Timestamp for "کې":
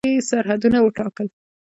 0.13-0.19